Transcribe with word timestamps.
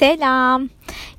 Selam. 0.00 0.68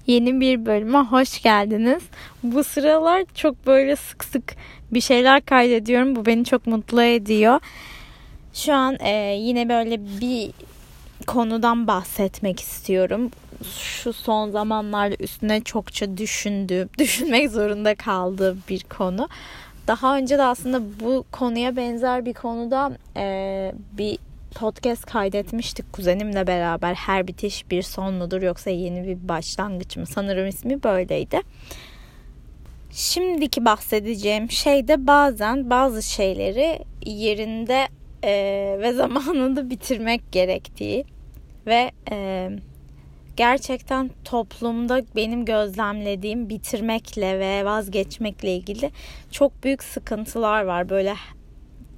Yeni 0.08 0.40
bir 0.40 0.66
bölüme 0.66 0.98
hoş 0.98 1.42
geldiniz. 1.42 2.04
Bu 2.44 2.64
sıralar 2.64 3.24
çok 3.36 3.68
böyle 3.68 3.96
sık 3.96 4.24
sık 4.24 4.56
bir 4.92 5.02
şeyler 5.02 5.46
kaydediyorum. 5.46 6.16
Bu 6.16 6.26
beni 6.26 6.46
çok 6.46 6.68
mutlu 6.68 7.02
ediyor. 7.04 7.60
Şu 8.54 8.74
an 8.74 8.98
e, 9.00 9.36
yine 9.40 9.70
böyle 9.70 10.00
bir 10.22 10.52
konudan 11.28 11.88
bahsetmek 11.88 12.60
istiyorum. 12.60 13.32
Şu 13.78 14.14
son 14.14 14.52
zamanlarda 14.52 15.16
üstüne 15.20 15.62
çokça 15.62 16.18
düşündüğüm, 16.18 16.90
düşünmek 16.98 17.52
zorunda 17.52 17.96
kaldığım 17.96 18.64
bir 18.70 18.84
konu. 18.84 19.30
Daha 19.88 20.18
önce 20.18 20.38
de 20.38 20.44
aslında 20.44 20.82
bu 21.00 21.26
konuya 21.32 21.76
benzer 21.76 22.26
bir 22.26 22.34
konuda 22.34 22.92
e, 23.18 23.72
bir 23.98 24.18
podcast 24.56 25.06
kaydetmiştik 25.06 25.94
kuzenimle 25.94 26.48
beraber. 26.48 26.94
Her 26.94 27.28
bitiş 27.28 27.72
bir 27.72 27.82
son 27.82 28.14
mudur 28.14 28.42
yoksa 28.42 28.70
yeni 28.70 29.08
bir 29.08 29.28
başlangıç 29.28 29.98
mı? 29.98 30.06
Sanırım 30.06 30.48
ismi 30.48 30.84
böyleydi. 30.84 31.42
Şimdiki 32.92 33.66
bahsedeceğim 33.66 34.52
şey 34.52 34.88
de 34.88 35.08
bazen 35.08 35.70
bazı 35.70 36.04
şeyleri 36.04 36.80
yerinde 37.06 37.88
e, 38.24 38.32
ve 38.80 38.94
zamanında 38.94 39.70
bitirmek 39.70 40.32
gerektiği 40.32 41.06
ve 41.68 41.92
e, 42.12 42.50
gerçekten 43.38 44.10
toplumda 44.26 45.02
benim 45.16 45.46
gözlemlediğim 45.46 46.50
bitirmekle 46.50 47.40
ve 47.40 47.66
vazgeçmekle 47.66 48.56
ilgili 48.56 48.92
çok 49.32 49.64
büyük 49.64 49.84
sıkıntılar 49.84 50.64
var. 50.64 50.90
Böyle 50.90 51.16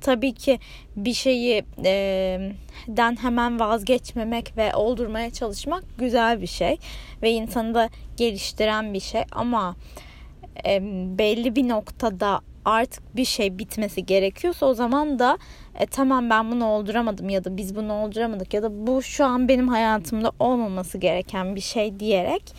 tabii 0.03 0.33
ki 0.33 0.59
bir 0.95 1.13
şeyi 1.13 1.63
e, 1.85 2.51
den 2.87 3.15
hemen 3.15 3.59
vazgeçmemek 3.59 4.57
ve 4.57 4.75
oldurmaya 4.75 5.29
çalışmak 5.29 5.83
güzel 5.97 6.41
bir 6.41 6.47
şey 6.47 6.77
ve 7.21 7.31
insanı 7.31 7.73
da 7.73 7.89
geliştiren 8.17 8.93
bir 8.93 8.99
şey. 8.99 9.23
Ama 9.31 9.75
e, 10.65 10.79
belli 11.17 11.55
bir 11.55 11.69
noktada 11.69 12.41
artık 12.65 13.15
bir 13.15 13.25
şey 13.25 13.59
bitmesi 13.59 14.05
gerekiyorsa 14.05 14.65
o 14.65 14.73
zaman 14.73 15.19
da 15.19 15.37
e, 15.79 15.85
tamam 15.85 16.29
ben 16.29 16.51
bunu 16.51 16.65
olduramadım 16.65 17.29
ya 17.29 17.43
da 17.43 17.57
biz 17.57 17.75
bunu 17.75 17.93
olduramadık 17.93 18.53
ya 18.53 18.63
da 18.63 18.87
bu 18.87 19.01
şu 19.01 19.25
an 19.25 19.47
benim 19.47 19.67
hayatımda 19.67 20.31
olmaması 20.39 20.97
gereken 20.97 21.55
bir 21.55 21.61
şey 21.61 21.99
diyerek 21.99 22.53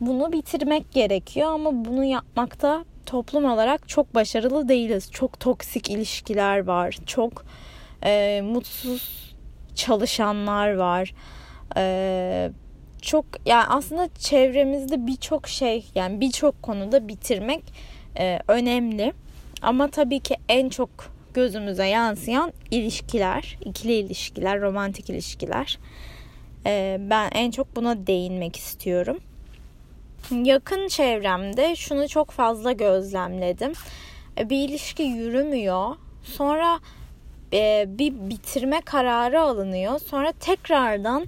bunu 0.00 0.32
bitirmek 0.32 0.92
gerekiyor. 0.92 1.52
Ama 1.52 1.84
bunu 1.84 2.04
yapmakta 2.04 2.84
toplum 3.06 3.44
olarak 3.44 3.88
çok 3.88 4.14
başarılı 4.14 4.68
değiliz. 4.68 5.10
Çok 5.12 5.40
toksik 5.40 5.90
ilişkiler 5.90 6.66
var. 6.66 6.96
Çok 7.06 7.44
e, 8.04 8.42
mutsuz 8.44 9.34
çalışanlar 9.74 10.74
var. 10.74 11.14
E, 11.76 12.50
çok 13.02 13.24
yani 13.46 13.64
aslında 13.68 14.08
çevremizde 14.18 15.06
birçok 15.06 15.48
şey 15.48 15.86
yani 15.94 16.20
birçok 16.20 16.62
konuda 16.62 17.08
bitirmek 17.08 17.62
e, 18.18 18.38
önemli. 18.48 19.12
Ama 19.62 19.88
tabii 19.88 20.20
ki 20.20 20.36
en 20.48 20.68
çok 20.68 20.90
gözümüze 21.34 21.86
yansıyan 21.86 22.52
ilişkiler, 22.70 23.58
ikili 23.64 23.92
ilişkiler, 23.92 24.60
romantik 24.60 25.10
ilişkiler. 25.10 25.78
E, 26.66 26.96
ben 27.00 27.30
en 27.34 27.50
çok 27.50 27.76
buna 27.76 28.06
değinmek 28.06 28.56
istiyorum. 28.56 29.18
Yakın 30.30 30.88
çevremde 30.88 31.76
şunu 31.76 32.08
çok 32.08 32.30
fazla 32.30 32.72
gözlemledim. 32.72 33.72
E, 34.38 34.50
bir 34.50 34.68
ilişki 34.68 35.02
yürümüyor. 35.02 35.96
Sonra 36.24 36.80
e, 37.52 37.84
bir 37.88 38.12
bitirme 38.12 38.80
kararı 38.80 39.40
alınıyor. 39.40 39.98
Sonra 39.98 40.32
tekrardan 40.32 41.26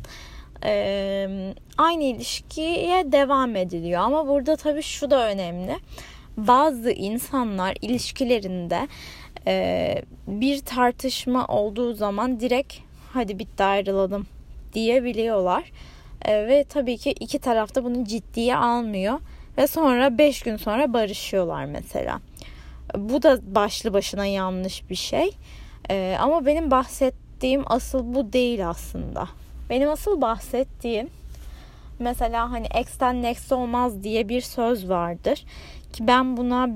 e, 0.64 1.54
aynı 1.78 2.04
ilişkiye 2.04 3.12
devam 3.12 3.56
ediliyor. 3.56 4.00
Ama 4.00 4.28
burada 4.28 4.56
tabii 4.56 4.82
şu 4.82 5.10
da 5.10 5.28
önemli. 5.28 5.76
Bazı 6.36 6.90
insanlar 6.90 7.76
ilişkilerinde 7.82 8.88
bir 10.26 10.58
tartışma 10.60 11.46
olduğu 11.46 11.94
zaman 11.94 12.40
direkt 12.40 12.74
hadi 13.12 13.38
bitti 13.38 13.64
ayrılalım 13.64 14.26
diyebiliyorlar. 14.72 15.64
E, 16.24 16.48
ve 16.48 16.64
tabii 16.64 16.98
ki 16.98 17.10
iki 17.10 17.38
tarafta 17.38 17.84
bunu 17.84 18.04
ciddiye 18.04 18.56
almıyor 18.56 19.20
ve 19.58 19.66
sonra 19.66 20.18
5 20.18 20.42
gün 20.42 20.56
sonra 20.56 20.92
barışıyorlar 20.92 21.64
mesela. 21.64 22.20
Bu 22.98 23.22
da 23.22 23.54
başlı 23.54 23.92
başına 23.92 24.26
yanlış 24.26 24.90
bir 24.90 24.94
şey. 24.94 25.30
E, 25.90 26.16
ama 26.20 26.46
benim 26.46 26.70
bahsettiğim 26.70 27.62
asıl 27.66 28.14
bu 28.14 28.32
değil 28.32 28.68
aslında. 28.68 29.28
Benim 29.70 29.90
asıl 29.90 30.20
bahsettiğim 30.20 31.08
mesela 31.98 32.50
hani 32.50 32.66
ex'ten 32.74 33.22
next 33.22 33.52
olmaz 33.52 34.02
diye 34.02 34.28
bir 34.28 34.40
söz 34.40 34.88
vardır 34.88 35.44
ki 35.92 36.06
ben 36.06 36.36
buna 36.36 36.68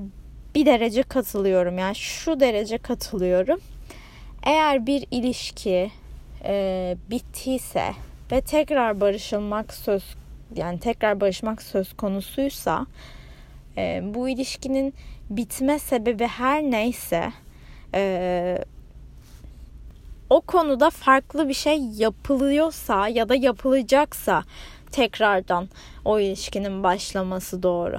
bir 0.55 0.65
derece 0.65 1.03
katılıyorum 1.03 1.77
yani 1.77 1.95
şu 1.95 2.39
derece 2.39 2.77
katılıyorum. 2.77 3.59
Eğer 4.43 4.85
bir 4.85 5.07
ilişki 5.11 5.91
e, 6.43 6.97
bittiyse 7.09 7.93
ve 8.31 8.41
tekrar 8.41 9.01
barışılmak 9.01 9.73
söz 9.73 10.03
yani 10.55 10.79
tekrar 10.79 11.21
barışmak 11.21 11.61
söz 11.61 11.93
konusuysa 11.93 12.85
e, 13.77 14.01
bu 14.03 14.29
ilişkinin 14.29 14.93
bitme 15.29 15.79
sebebi 15.79 16.27
her 16.27 16.63
neyse 16.63 17.31
e, 17.93 18.63
o 20.29 20.41
konuda 20.41 20.89
farklı 20.89 21.49
bir 21.49 21.53
şey 21.53 21.79
yapılıyorsa 21.97 23.07
ya 23.07 23.29
da 23.29 23.35
yapılacaksa 23.35 24.43
tekrardan 24.91 25.69
o 26.05 26.19
ilişkinin 26.19 26.83
başlaması 26.83 27.63
doğru. 27.63 27.97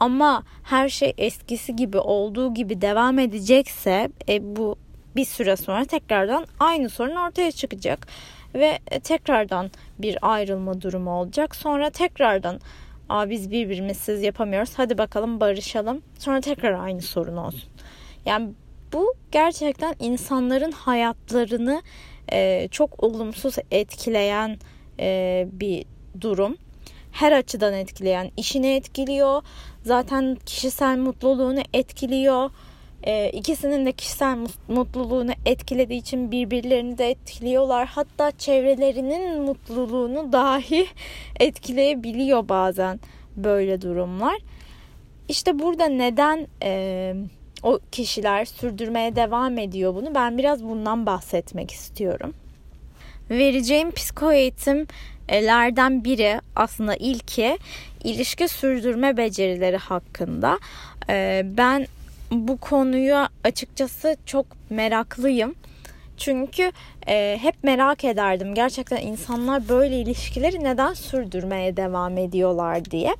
Ama 0.00 0.42
her 0.62 0.88
şey 0.88 1.14
eskisi 1.18 1.76
gibi 1.76 1.98
olduğu 1.98 2.54
gibi 2.54 2.80
devam 2.80 3.18
edecekse 3.18 4.08
e, 4.28 4.56
bu 4.56 4.76
bir 5.16 5.24
süre 5.24 5.56
sonra 5.56 5.84
tekrardan 5.84 6.46
aynı 6.60 6.88
sorun 6.90 7.16
ortaya 7.16 7.52
çıkacak 7.52 8.06
ve 8.54 8.78
tekrardan 9.02 9.70
bir 9.98 10.18
ayrılma 10.22 10.80
durumu 10.80 11.10
olacak. 11.10 11.56
Sonra 11.56 11.90
tekrardan 11.90 12.60
Aa, 13.12 13.30
biz 13.30 13.50
birbirimizsiz 13.50 14.22
yapamıyoruz. 14.22 14.72
Hadi 14.76 14.98
bakalım 14.98 15.40
barışalım. 15.40 16.02
Sonra 16.18 16.40
tekrar 16.40 16.84
aynı 16.84 17.02
sorun 17.02 17.36
olsun. 17.36 17.70
Yani 18.26 18.50
bu 18.92 19.14
gerçekten 19.32 19.94
insanların 19.98 20.72
hayatlarını 20.72 21.82
e, 22.32 22.68
çok 22.70 23.02
olumsuz 23.04 23.56
etkileyen 23.70 24.58
e, 25.00 25.48
bir 25.52 25.84
durum. 26.20 26.56
Her 27.12 27.32
açıdan 27.32 27.74
etkileyen, 27.74 28.30
işini 28.36 28.74
etkiliyor. 28.74 29.42
Zaten 29.82 30.36
kişisel 30.46 30.98
mutluluğunu 30.98 31.60
etkiliyor 31.72 32.50
e, 33.04 33.30
ikisinin 33.30 33.86
de 33.86 33.92
kişisel 33.92 34.38
mutluluğunu 34.68 35.32
etkilediği 35.46 36.00
için 36.00 36.30
birbirlerini 36.30 36.98
de 36.98 37.10
etkiliyorlar. 37.10 37.86
Hatta 37.86 38.30
çevrelerinin 38.30 39.42
mutluluğunu 39.42 40.32
dahi 40.32 40.86
etkileyebiliyor 41.40 42.48
bazen 42.48 43.00
böyle 43.36 43.82
durumlar. 43.82 44.38
İşte 45.28 45.58
burada 45.58 45.86
neden 45.86 46.46
e, 46.62 47.14
o 47.62 47.78
kişiler 47.92 48.44
sürdürmeye 48.44 49.16
devam 49.16 49.58
ediyor 49.58 49.94
bunu? 49.94 50.14
Ben 50.14 50.38
biraz 50.38 50.64
bundan 50.64 51.06
bahsetmek 51.06 51.70
istiyorum. 51.70 52.34
Vereceğim 53.30 53.90
psiko 53.90 54.32
eğitimlerden 54.32 56.04
biri 56.04 56.40
aslında 56.56 56.96
ilki 56.96 57.58
ilişki 58.04 58.48
sürdürme 58.48 59.16
becerileri 59.16 59.76
hakkında. 59.76 60.58
E, 61.10 61.42
ben 61.44 61.86
bu 62.32 62.56
konuyu 62.56 63.16
açıkçası 63.44 64.16
çok 64.26 64.46
meraklıyım. 64.70 65.54
Çünkü 66.16 66.72
e, 67.08 67.38
hep 67.42 67.54
merak 67.62 68.04
ederdim 68.04 68.54
gerçekten 68.54 68.96
insanlar 68.96 69.68
böyle 69.68 70.00
ilişkileri 70.00 70.64
neden 70.64 70.94
sürdürmeye 70.94 71.76
devam 71.76 72.18
ediyorlar 72.18 72.84
diye. 72.84 73.14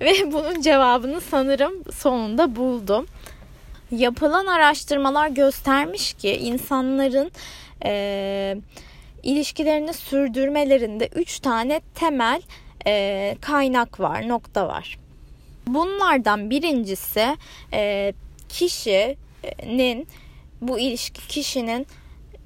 Ve 0.00 0.12
bunun 0.32 0.60
cevabını 0.60 1.20
sanırım 1.20 1.72
sonunda 1.92 2.56
buldum. 2.56 3.06
Yapılan 3.90 4.46
araştırmalar 4.46 5.28
göstermiş 5.28 6.12
ki 6.12 6.36
insanların 6.36 7.30
e, 7.84 8.56
ilişkilerini 9.22 9.92
sürdürmelerinde 9.92 11.08
üç 11.14 11.40
tane 11.40 11.80
temel 11.94 12.42
e, 12.86 13.36
kaynak 13.40 14.00
var, 14.00 14.28
nokta 14.28 14.68
var. 14.68 14.98
Bunlardan 15.66 16.50
birincisi 16.50 17.36
e, 17.72 18.12
kişinin 18.52 20.06
bu 20.60 20.78
ilişki 20.78 21.28
kişinin 21.28 21.86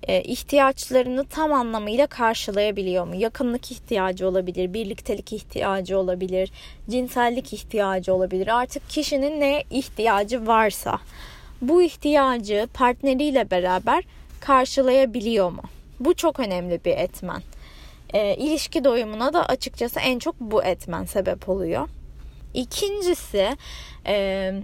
e, 0.08 0.22
ihtiyaçlarını 0.22 1.26
tam 1.26 1.52
anlamıyla 1.52 2.06
karşılayabiliyor 2.06 3.06
mu? 3.06 3.14
Yakınlık 3.14 3.72
ihtiyacı 3.72 4.28
olabilir, 4.28 4.74
birliktelik 4.74 5.32
ihtiyacı 5.32 5.98
olabilir, 5.98 6.52
cinsellik 6.90 7.52
ihtiyacı 7.52 8.14
olabilir. 8.14 8.46
Artık 8.46 8.90
kişinin 8.90 9.40
ne 9.40 9.64
ihtiyacı 9.70 10.46
varsa 10.46 10.98
bu 11.62 11.82
ihtiyacı 11.82 12.68
partneriyle 12.74 13.50
beraber 13.50 14.04
karşılayabiliyor 14.40 15.50
mu? 15.50 15.62
Bu 16.00 16.14
çok 16.14 16.40
önemli 16.40 16.80
bir 16.84 16.96
etmen. 16.96 17.42
e, 18.14 18.36
ilişki 18.36 18.84
doyumuna 18.84 19.32
da 19.32 19.46
açıkçası 19.46 20.00
en 20.00 20.18
çok 20.18 20.40
bu 20.40 20.64
etmen 20.64 21.04
sebep 21.04 21.48
oluyor. 21.48 21.88
İkincisi 22.54 23.56
e, 24.06 24.54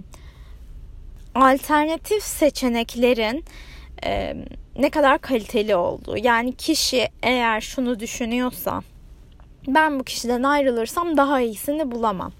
alternatif 1.35 2.23
seçeneklerin 2.23 3.45
e, 4.05 4.35
ne 4.77 4.89
kadar 4.89 5.19
kaliteli 5.19 5.75
olduğu. 5.75 6.17
Yani 6.17 6.55
kişi 6.55 7.09
eğer 7.23 7.61
şunu 7.61 7.99
düşünüyorsa 7.99 8.81
ben 9.67 9.99
bu 9.99 10.03
kişiden 10.03 10.43
ayrılırsam 10.43 11.17
daha 11.17 11.41
iyisini 11.41 11.91
bulamam. 11.91 12.31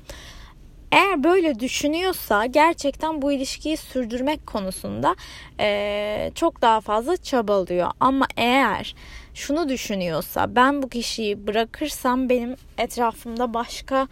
Eğer 0.92 1.24
böyle 1.24 1.60
düşünüyorsa 1.60 2.46
gerçekten 2.46 3.22
bu 3.22 3.32
ilişkiyi 3.32 3.78
sürdürmek 3.78 4.48
konusunda 4.48 5.16
e, 5.60 6.32
çok 6.36 6.62
daha 6.62 6.82
fazla 6.82 7.18
çabalıyor. 7.18 7.92
Ama 8.00 8.28
eğer 8.38 8.96
şunu 9.34 9.70
düşünüyorsa 9.70 10.56
ben 10.56 10.84
bu 10.84 10.90
kişiyi 10.90 11.48
bırakırsam 11.48 12.30
benim 12.30 12.56
etrafımda 12.78 13.54
başka 13.54 14.08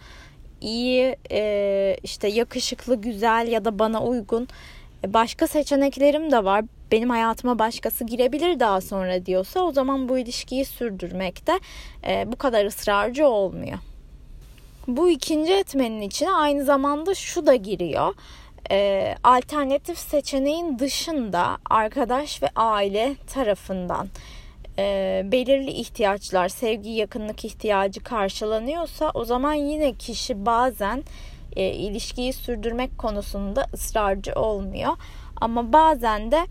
iyi 0.60 1.16
e, 1.30 1.96
işte 2.02 2.28
yakışıklı 2.28 2.94
güzel 2.94 3.48
ya 3.48 3.64
da 3.64 3.78
bana 3.78 4.04
uygun 4.04 4.48
e, 5.04 5.14
başka 5.14 5.46
seçeneklerim 5.46 6.32
de 6.32 6.44
var 6.44 6.64
benim 6.92 7.10
hayatıma 7.10 7.58
başkası 7.58 8.04
girebilir 8.04 8.60
daha 8.60 8.80
sonra 8.80 9.26
diyorsa 9.26 9.60
o 9.60 9.72
zaman 9.72 10.08
bu 10.08 10.18
ilişkiyi 10.18 10.64
sürdürmekte 10.64 11.52
e, 12.06 12.32
bu 12.32 12.36
kadar 12.36 12.64
ısrarcı 12.64 13.26
olmuyor. 13.28 13.78
Bu 14.88 15.10
ikinci 15.10 15.52
etmenin 15.52 16.00
içine 16.00 16.32
aynı 16.32 16.64
zamanda 16.64 17.14
şu 17.14 17.46
da 17.46 17.54
giriyor. 17.54 18.14
E, 18.70 19.14
alternatif 19.24 19.98
seçeneğin 19.98 20.78
dışında 20.78 21.58
arkadaş 21.70 22.42
ve 22.42 22.48
aile 22.56 23.14
tarafından 23.34 24.08
e, 24.80 25.22
belirli 25.32 25.70
ihtiyaçlar, 25.70 26.48
sevgi, 26.48 26.90
yakınlık 26.90 27.44
ihtiyacı 27.44 28.00
karşılanıyorsa 28.02 29.10
o 29.14 29.24
zaman 29.24 29.54
yine 29.54 29.92
kişi 29.92 30.46
bazen 30.46 31.04
e, 31.56 31.70
ilişkiyi 31.70 32.32
sürdürmek 32.32 32.98
konusunda 32.98 33.66
ısrarcı 33.74 34.32
olmuyor. 34.32 34.92
Ama 35.40 35.72
bazen 35.72 36.30
de 36.30 36.46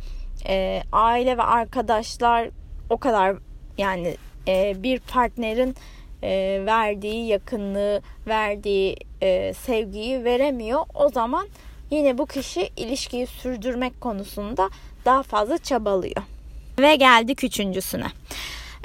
e, 0.48 0.84
aile 0.92 1.38
ve 1.38 1.44
arkadaşlar 1.44 2.50
o 2.90 2.98
kadar 2.98 3.36
yani 3.78 4.16
e, 4.48 4.84
bir 4.84 5.00
partnerin 5.00 5.76
e, 6.24 6.62
verdiği 6.66 7.28
yakınlığı, 7.28 8.02
verdiği 8.28 8.96
e, 9.22 9.54
sevgiyi 9.54 10.24
veremiyor. 10.24 10.82
O 10.94 11.10
zaman 11.10 11.48
yine 11.92 12.18
bu 12.18 12.26
kişi 12.26 12.70
ilişkiyi 12.78 13.28
sürdürmek 13.28 14.02
konusunda 14.02 14.70
daha 15.06 15.24
fazla 15.24 15.58
çabalıyor. 15.58 16.39
Ve 16.82 16.96
geldik 16.96 17.44
üçüncüsüne. 17.44 18.08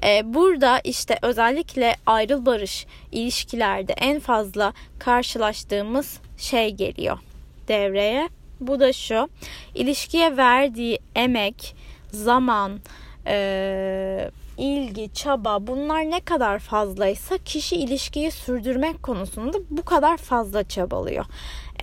Ee, 0.04 0.34
burada 0.34 0.80
işte 0.80 1.18
özellikle 1.22 1.96
ayrıl 2.06 2.46
barış 2.46 2.86
ilişkilerde 3.12 3.92
en 3.92 4.20
fazla 4.20 4.72
karşılaştığımız 4.98 6.18
şey 6.38 6.70
geliyor 6.70 7.18
devreye. 7.68 8.28
Bu 8.60 8.80
da 8.80 8.92
şu. 8.92 9.28
ilişkiye 9.74 10.36
verdiği 10.36 10.98
emek, 11.14 11.76
zaman, 12.12 12.80
e, 13.26 14.30
ilgi, 14.58 15.14
çaba 15.14 15.66
bunlar 15.66 16.10
ne 16.10 16.20
kadar 16.20 16.58
fazlaysa 16.58 17.38
kişi 17.38 17.76
ilişkiyi 17.76 18.30
sürdürmek 18.30 19.02
konusunda 19.02 19.58
bu 19.70 19.84
kadar 19.84 20.16
fazla 20.16 20.68
çabalıyor. 20.68 21.24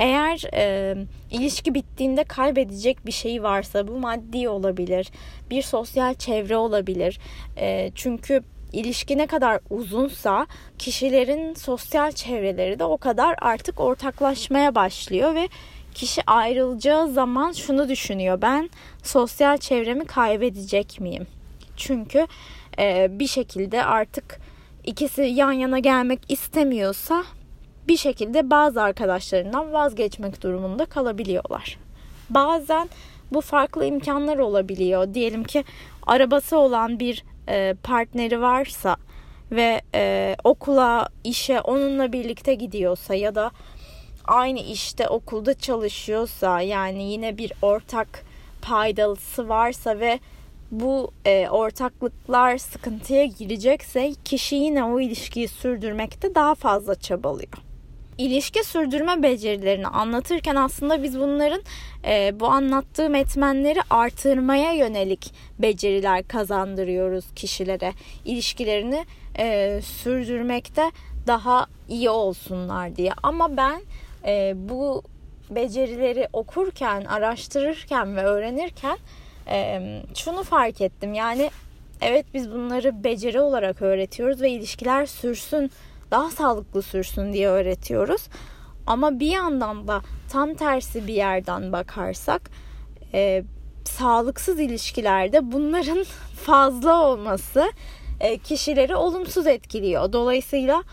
Eğer 0.01 0.43
e, 0.53 0.95
ilişki 1.31 1.73
bittiğinde 1.73 2.23
kaybedecek 2.23 3.05
bir 3.05 3.11
şey 3.11 3.43
varsa 3.43 3.87
bu 3.87 3.97
maddi 3.99 4.49
olabilir, 4.49 5.11
bir 5.49 5.61
sosyal 5.61 6.13
çevre 6.13 6.57
olabilir. 6.57 7.19
E, 7.57 7.91
çünkü 7.95 8.43
ilişki 8.73 9.17
ne 9.17 9.27
kadar 9.27 9.59
uzunsa 9.69 10.47
kişilerin 10.77 11.53
sosyal 11.53 12.11
çevreleri 12.11 12.79
de 12.79 12.83
o 12.83 12.97
kadar 12.97 13.35
artık 13.41 13.79
ortaklaşmaya 13.79 14.75
başlıyor 14.75 15.35
ve 15.35 15.49
kişi 15.93 16.21
ayrılacağı 16.27 17.07
zaman 17.07 17.51
şunu 17.51 17.89
düşünüyor. 17.89 18.41
Ben 18.41 18.69
sosyal 19.03 19.57
çevremi 19.57 20.05
kaybedecek 20.05 20.99
miyim? 20.99 21.27
Çünkü 21.77 22.27
e, 22.79 23.07
bir 23.19 23.27
şekilde 23.27 23.85
artık 23.85 24.39
ikisi 24.83 25.21
yan 25.21 25.51
yana 25.51 25.79
gelmek 25.79 26.19
istemiyorsa 26.29 27.23
bir 27.87 27.97
şekilde 27.97 28.49
bazı 28.49 28.81
arkadaşlarından 28.81 29.73
vazgeçmek 29.73 30.43
durumunda 30.43 30.85
kalabiliyorlar. 30.85 31.77
Bazen 32.29 32.89
bu 33.33 33.41
farklı 33.41 33.85
imkanlar 33.85 34.37
olabiliyor. 34.37 35.13
Diyelim 35.13 35.43
ki 35.43 35.63
arabası 36.07 36.57
olan 36.57 36.99
bir 36.99 37.23
e, 37.49 37.75
partneri 37.83 38.41
varsa 38.41 38.95
ve 39.51 39.81
e, 39.95 40.35
okula, 40.43 41.09
işe 41.23 41.61
onunla 41.61 42.11
birlikte 42.13 42.53
gidiyorsa 42.53 43.15
ya 43.15 43.35
da 43.35 43.51
aynı 44.25 44.59
işte 44.59 45.07
okulda 45.07 45.53
çalışıyorsa 45.53 46.61
yani 46.61 47.03
yine 47.03 47.37
bir 47.37 47.53
ortak 47.61 48.23
paydalısı 48.61 49.49
varsa 49.49 49.99
ve 49.99 50.19
bu 50.71 51.11
e, 51.25 51.49
ortaklıklar 51.49 52.57
sıkıntıya 52.57 53.25
girecekse 53.25 54.13
kişi 54.25 54.55
yine 54.55 54.83
o 54.83 54.99
ilişkiyi 54.99 55.47
sürdürmekte 55.47 56.35
daha 56.35 56.55
fazla 56.55 56.95
çabalıyor. 56.95 57.70
İlişki 58.21 58.63
sürdürme 58.63 59.23
becerilerini 59.23 59.87
anlatırken 59.87 60.55
aslında 60.55 61.03
biz 61.03 61.19
bunların 61.19 61.61
e, 62.05 62.39
bu 62.39 62.47
anlattığım 62.47 63.15
etmenleri 63.15 63.79
artırmaya 63.89 64.71
yönelik 64.73 65.33
beceriler 65.59 66.27
kazandırıyoruz 66.27 67.25
kişilere. 67.35 67.93
İlişkilerini 68.25 69.05
e, 69.37 69.79
sürdürmekte 69.81 70.91
daha 71.27 71.65
iyi 71.89 72.09
olsunlar 72.09 72.95
diye. 72.95 73.11
Ama 73.23 73.57
ben 73.57 73.81
e, 74.25 74.53
bu 74.55 75.03
becerileri 75.49 76.27
okurken, 76.33 77.05
araştırırken 77.05 78.15
ve 78.15 78.21
öğrenirken 78.21 78.97
e, 79.47 79.81
şunu 80.15 80.43
fark 80.43 80.81
ettim. 80.81 81.13
Yani 81.13 81.49
evet 82.01 82.25
biz 82.33 82.51
bunları 82.51 83.03
beceri 83.03 83.41
olarak 83.41 83.81
öğretiyoruz 83.81 84.41
ve 84.41 84.49
ilişkiler 84.49 85.05
sürsün, 85.05 85.71
daha 86.11 86.31
sağlıklı 86.31 86.81
sürsün 86.81 87.33
diye 87.33 87.47
öğretiyoruz. 87.47 88.27
Ama 88.87 89.19
bir 89.19 89.31
yandan 89.31 89.87
da 89.87 90.01
tam 90.29 90.53
tersi 90.53 91.07
bir 91.07 91.13
yerden 91.13 91.71
bakarsak 91.71 92.49
e, 93.13 93.43
sağlıksız 93.85 94.59
ilişkilerde 94.59 95.51
bunların 95.51 96.05
fazla 96.45 97.01
olması 97.01 97.71
e, 98.19 98.37
kişileri 98.37 98.95
olumsuz 98.95 99.47
etkiliyor. 99.47 100.13
Dolayısıyla 100.13 100.83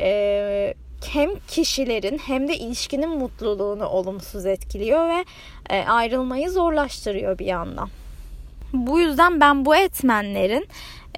e, 0.00 0.74
hem 1.04 1.30
kişilerin 1.48 2.18
hem 2.18 2.48
de 2.48 2.56
ilişkinin 2.56 3.10
mutluluğunu 3.10 3.86
olumsuz 3.86 4.46
etkiliyor 4.46 5.08
ve 5.08 5.24
e, 5.70 5.84
ayrılmayı 5.84 6.50
zorlaştırıyor 6.50 7.38
bir 7.38 7.46
yandan. 7.46 7.88
Bu 8.72 9.00
yüzden 9.00 9.40
ben 9.40 9.64
bu 9.64 9.76
etmenlerin 9.76 10.66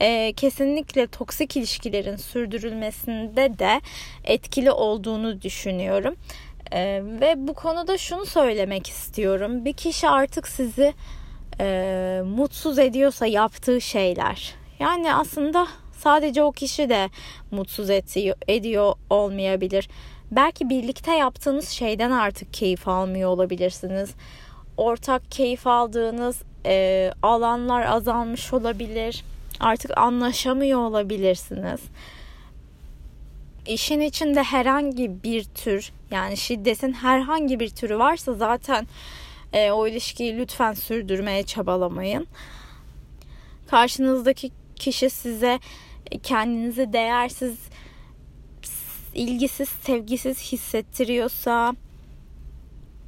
e, 0.01 0.33
kesinlikle 0.33 1.07
toksik 1.07 1.57
ilişkilerin 1.57 2.17
sürdürülmesinde 2.17 3.59
de 3.59 3.81
etkili 4.25 4.71
olduğunu 4.71 5.43
düşünüyorum. 5.43 6.17
E, 6.73 7.03
ve 7.21 7.35
bu 7.37 7.55
konuda 7.55 7.99
şunu 7.99 8.27
söylemek 8.27 8.87
istiyorum. 8.87 9.65
Bir 9.65 9.73
kişi 9.73 10.09
artık 10.09 10.49
sizi 10.49 10.95
e, 11.61 12.21
mutsuz 12.25 12.79
ediyorsa 12.79 13.27
yaptığı 13.27 13.81
şeyler. 13.81 14.55
Yani 14.81 15.15
aslında 15.15 15.69
Sadece 15.99 16.43
o 16.43 16.53
kişi 16.53 16.89
de 16.89 17.11
mutsuz 17.51 17.91
ediyor, 17.91 18.37
ediyor 18.49 18.93
olmayabilir. 19.11 19.89
Belki 20.31 20.71
birlikte 20.71 21.13
yaptığınız 21.13 21.69
şeyden 21.69 22.11
artık 22.11 22.55
keyif 22.55 22.89
almıyor 22.89 23.31
olabilirsiniz. 23.31 24.11
Ortak 24.77 25.31
keyif 25.31 25.67
aldığınız 25.67 26.43
e, 26.67 27.11
alanlar 27.23 27.87
azalmış 27.87 28.53
olabilir. 28.53 29.25
Artık 29.61 29.99
anlaşamıyor 29.99 30.81
olabilirsiniz. 30.81 31.81
İşin 33.67 34.01
içinde 34.01 34.43
herhangi 34.43 35.23
bir 35.23 35.45
tür 35.45 35.93
yani 36.11 36.37
şiddetin 36.37 36.93
herhangi 36.93 37.61
bir 37.61 37.69
türü 37.69 37.99
varsa 37.99 38.35
zaten 38.35 38.87
e, 39.53 39.71
o 39.71 39.87
ilişkiyi 39.87 40.39
lütfen 40.39 40.73
sürdürmeye 40.73 41.43
çabalamayın. 41.43 42.27
Karşınızdaki 43.71 44.51
kişi 44.77 45.11
size 45.11 45.59
kendinizi 46.23 46.93
değersiz, 46.93 47.59
ilgisiz, 49.15 49.69
sevgisiz 49.69 50.53
hissettiriyorsa, 50.53 51.75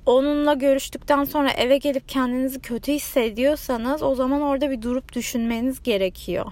onunla 0.07 0.55
görüştükten 0.55 1.25
sonra 1.25 1.51
eve 1.51 1.79
gelip 1.79 2.09
kendinizi 2.09 2.61
kötü 2.61 2.93
hissediyorsanız 2.93 4.03
o 4.03 4.15
zaman 4.15 4.41
orada 4.41 4.71
bir 4.71 4.83
durup 4.83 5.13
düşünmeniz 5.13 5.83
gerekiyor. 5.83 6.47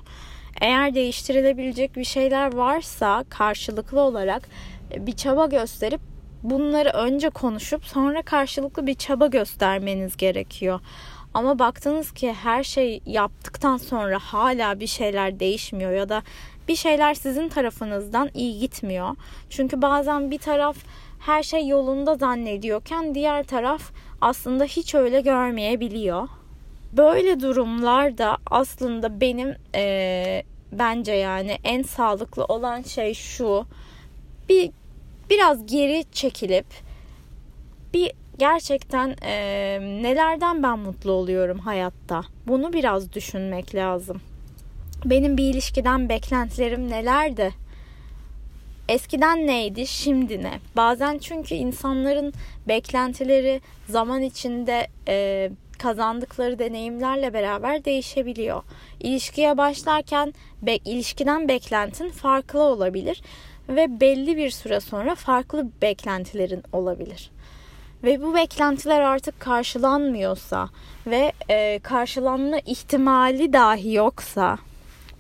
Eğer 0.60 0.94
değiştirilebilecek 0.94 1.96
bir 1.96 2.04
şeyler 2.04 2.54
varsa 2.54 3.24
karşılıklı 3.28 4.00
olarak 4.00 4.48
bir 4.96 5.12
çaba 5.12 5.46
gösterip 5.46 6.00
bunları 6.42 6.88
önce 6.88 7.30
konuşup 7.30 7.84
sonra 7.84 8.22
karşılıklı 8.22 8.86
bir 8.86 8.94
çaba 8.94 9.26
göstermeniz 9.26 10.16
gerekiyor. 10.16 10.80
Ama 11.34 11.58
baktınız 11.58 12.12
ki 12.12 12.32
her 12.32 12.64
şey 12.64 13.00
yaptıktan 13.06 13.76
sonra 13.76 14.18
hala 14.18 14.80
bir 14.80 14.86
şeyler 14.86 15.40
değişmiyor 15.40 15.92
ya 15.92 16.08
da 16.08 16.22
bir 16.68 16.76
şeyler 16.76 17.14
sizin 17.14 17.48
tarafınızdan 17.48 18.30
iyi 18.34 18.58
gitmiyor. 18.58 19.16
Çünkü 19.50 19.82
bazen 19.82 20.30
bir 20.30 20.38
taraf 20.38 20.76
her 21.18 21.42
şey 21.42 21.68
yolunda 21.68 22.14
zannediyorken 22.14 23.14
diğer 23.14 23.44
taraf 23.44 23.82
aslında 24.20 24.64
hiç 24.64 24.94
öyle 24.94 25.20
görmeyebiliyor. 25.20 26.28
Böyle 26.92 27.40
durumlarda 27.40 28.36
aslında 28.50 29.20
benim 29.20 29.54
e, 29.74 30.42
bence 30.72 31.12
yani 31.12 31.58
en 31.64 31.82
sağlıklı 31.82 32.44
olan 32.44 32.82
şey 32.82 33.14
şu. 33.14 33.66
Bir 34.48 34.70
biraz 35.30 35.66
geri 35.66 36.04
çekilip 36.12 36.66
bir 37.94 38.12
gerçekten 38.38 39.16
e, 39.22 39.34
nelerden 40.02 40.62
ben 40.62 40.78
mutlu 40.78 41.12
oluyorum 41.12 41.58
hayatta. 41.58 42.22
Bunu 42.46 42.72
biraz 42.72 43.12
düşünmek 43.12 43.74
lazım. 43.74 44.20
Benim 45.04 45.36
bir 45.36 45.44
ilişkiden 45.44 46.08
beklentilerim 46.08 46.90
nelerdi? 46.90 47.54
Eskiden 48.88 49.46
neydi, 49.46 49.86
şimdi 49.86 50.42
ne? 50.42 50.60
Bazen 50.76 51.18
çünkü 51.18 51.54
insanların 51.54 52.32
beklentileri 52.68 53.60
zaman 53.88 54.22
içinde 54.22 54.86
e, 55.08 55.50
kazandıkları 55.78 56.58
deneyimlerle 56.58 57.32
beraber 57.34 57.84
değişebiliyor. 57.84 58.62
İlişkiye 59.00 59.58
başlarken 59.58 60.34
be, 60.62 60.76
ilişkiden 60.76 61.48
beklentin 61.48 62.10
farklı 62.10 62.62
olabilir 62.62 63.22
ve 63.68 64.00
belli 64.00 64.36
bir 64.36 64.50
süre 64.50 64.80
sonra 64.80 65.14
farklı 65.14 65.68
beklentilerin 65.82 66.62
olabilir. 66.72 67.30
Ve 68.04 68.22
bu 68.22 68.34
beklentiler 68.34 69.00
artık 69.00 69.40
karşılanmıyorsa 69.40 70.68
ve 71.06 71.32
e, 71.50 71.78
karşılanma 71.82 72.58
ihtimali 72.58 73.52
dahi 73.52 73.94
yoksa 73.94 74.58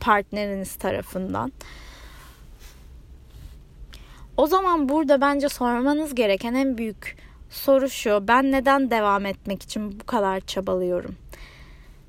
partneriniz 0.00 0.76
tarafından 0.76 1.52
o 4.38 4.46
zaman 4.46 4.88
burada 4.88 5.20
bence 5.20 5.48
sormanız 5.48 6.14
gereken 6.14 6.54
en 6.54 6.78
büyük 6.78 7.16
soru 7.50 7.90
şu. 7.90 8.28
Ben 8.28 8.52
neden 8.52 8.90
devam 8.90 9.26
etmek 9.26 9.62
için 9.62 10.00
bu 10.00 10.06
kadar 10.06 10.40
çabalıyorum? 10.40 11.16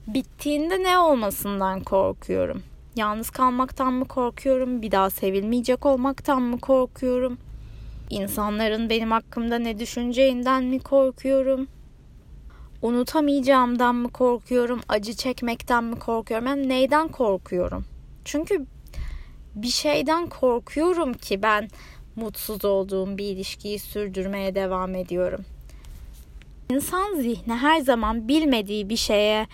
Bittiğinde 0.07 0.83
ne 0.83 0.97
olmasından 0.97 1.79
korkuyorum? 1.79 2.63
Yalnız 2.95 3.29
kalmaktan 3.29 3.93
mı 3.93 4.05
korkuyorum? 4.05 4.81
Bir 4.81 4.91
daha 4.91 5.09
sevilmeyecek 5.09 5.85
olmaktan 5.85 6.41
mı 6.41 6.59
korkuyorum? 6.59 7.37
İnsanların 8.09 8.89
benim 8.89 9.11
hakkımda 9.11 9.59
ne 9.59 9.79
düşüneceğinden 9.79 10.63
mi 10.63 10.79
korkuyorum? 10.79 11.67
Unutamayacağımdan 12.81 13.95
mı 13.95 14.11
korkuyorum? 14.11 14.79
Acı 14.89 15.13
çekmekten 15.13 15.83
mi 15.83 15.99
korkuyorum? 15.99 16.45
Ben 16.45 16.69
neyden 16.69 17.07
korkuyorum? 17.07 17.85
Çünkü 18.25 18.65
bir 19.55 19.67
şeyden 19.67 20.27
korkuyorum 20.27 21.13
ki 21.13 21.43
ben 21.43 21.69
mutsuz 22.19 22.65
olduğum 22.65 23.17
bir 23.17 23.25
ilişkiyi 23.25 23.79
sürdürmeye 23.79 24.55
devam 24.55 24.95
ediyorum. 24.95 25.45
İnsan 26.69 27.15
zihni 27.15 27.53
her 27.53 27.79
zaman 27.79 28.27
bilmediği 28.27 28.89
bir 28.89 28.97
şeye 28.97 29.47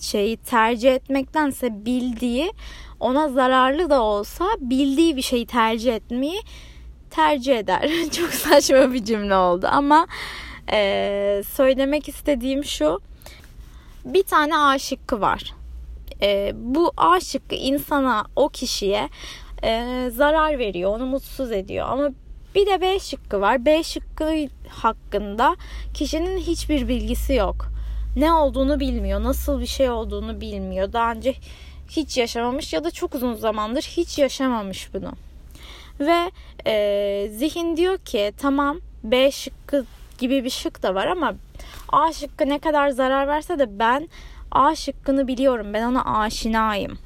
şeyi 0.00 0.36
tercih 0.36 0.94
etmektense 0.94 1.86
bildiği 1.86 2.52
ona 3.00 3.28
zararlı 3.28 3.90
da 3.90 4.02
olsa 4.02 4.44
bildiği 4.60 5.16
bir 5.16 5.22
şeyi 5.22 5.46
tercih 5.46 5.94
etmeyi 5.94 6.40
tercih 7.10 7.58
eder. 7.58 7.90
Çok 8.12 8.32
saçma 8.32 8.92
bir 8.92 9.04
cümle 9.04 9.36
oldu 9.36 9.68
ama 9.70 10.06
e, 10.72 11.42
söylemek 11.54 12.08
istediğim 12.08 12.64
şu. 12.64 13.00
Bir 14.04 14.22
tane 14.22 14.56
A 14.56 14.76
var. 15.12 15.54
E, 16.22 16.52
bu 16.54 16.92
A 16.96 17.18
insana, 17.50 18.26
o 18.36 18.48
kişiye 18.48 19.08
e, 19.64 20.10
zarar 20.10 20.58
veriyor, 20.58 20.90
onu 20.96 21.06
mutsuz 21.06 21.52
ediyor. 21.52 21.86
Ama 21.88 22.10
bir 22.54 22.66
de 22.66 22.80
B 22.80 22.98
şıkkı 22.98 23.40
var. 23.40 23.64
B 23.64 23.82
şıkkı 23.82 24.34
hakkında 24.68 25.56
kişinin 25.94 26.38
hiçbir 26.38 26.88
bilgisi 26.88 27.34
yok. 27.34 27.66
Ne 28.16 28.32
olduğunu 28.32 28.80
bilmiyor, 28.80 29.22
nasıl 29.22 29.60
bir 29.60 29.66
şey 29.66 29.90
olduğunu 29.90 30.40
bilmiyor. 30.40 30.92
Daha 30.92 31.12
önce 31.12 31.34
hiç 31.90 32.16
yaşamamış 32.16 32.72
ya 32.72 32.84
da 32.84 32.90
çok 32.90 33.14
uzun 33.14 33.34
zamandır 33.34 33.82
hiç 33.82 34.18
yaşamamış 34.18 34.94
bunu. 34.94 35.12
Ve 36.00 36.30
e, 36.66 37.28
zihin 37.32 37.76
diyor 37.76 37.98
ki 37.98 38.32
tamam 38.38 38.80
B 39.04 39.30
şıkkı 39.30 39.84
gibi 40.18 40.44
bir 40.44 40.50
şık 40.50 40.82
da 40.82 40.94
var 40.94 41.06
ama 41.06 41.34
A 41.92 42.12
şıkkı 42.12 42.48
ne 42.48 42.58
kadar 42.58 42.88
zarar 42.88 43.28
verse 43.28 43.58
de 43.58 43.78
ben 43.78 44.08
A 44.50 44.74
şıkkını 44.74 45.28
biliyorum. 45.28 45.66
Ben 45.72 45.82
ona 45.82 46.20
aşinayım. 46.20 46.98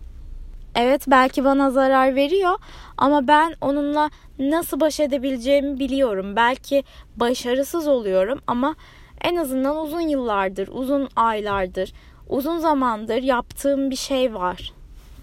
Evet 0.74 1.04
belki 1.06 1.44
bana 1.44 1.70
zarar 1.70 2.14
veriyor 2.14 2.58
ama 2.96 3.28
ben 3.28 3.54
onunla 3.60 4.10
nasıl 4.38 4.80
baş 4.80 5.00
edebileceğimi 5.00 5.78
biliyorum. 5.78 6.36
Belki 6.36 6.84
başarısız 7.16 7.88
oluyorum 7.88 8.40
ama 8.46 8.74
en 9.20 9.36
azından 9.36 9.76
uzun 9.76 10.00
yıllardır, 10.00 10.68
uzun 10.68 11.08
aylardır, 11.16 11.92
uzun 12.28 12.58
zamandır 12.58 13.22
yaptığım 13.22 13.90
bir 13.90 13.96
şey 13.96 14.34
var. 14.34 14.72